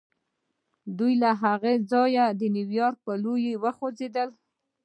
دی 0.97 1.13
له 1.21 1.31
هغه 1.43 1.71
ځایه 1.91 2.25
د 2.39 2.41
نیویارک 2.55 2.97
پر 3.05 3.17
لور 3.23 3.39
وخوځېد 3.63 4.15